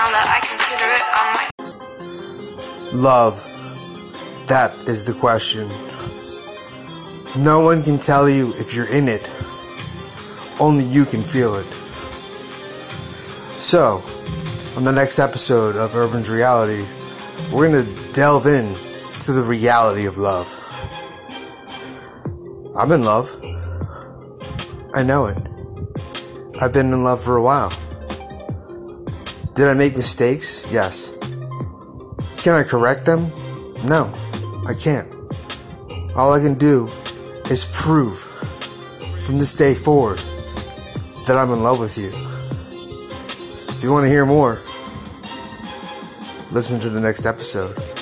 [0.00, 3.36] now that I consider it on my Love.
[4.46, 5.68] That is the question.
[7.36, 9.28] No one can tell you if you're in it.
[10.58, 11.66] Only you can feel it.
[13.60, 14.02] So,
[14.74, 16.86] on the next episode of Urbin's Reality,
[17.52, 18.74] we're going to delve in
[19.24, 20.48] to the reality of love.
[22.74, 23.28] I'm in love.
[24.94, 25.36] I know it.
[26.58, 27.72] I've been in love for a while.
[29.60, 30.64] Did I make mistakes?
[30.70, 31.12] Yes.
[32.38, 33.30] Can I correct them?
[33.84, 34.10] No,
[34.66, 35.06] I can't.
[36.16, 36.90] All I can do
[37.50, 38.20] is prove
[39.20, 40.18] from this day forward
[41.26, 42.10] that I'm in love with you.
[43.68, 44.62] If you want to hear more,
[46.50, 47.99] listen to the next episode.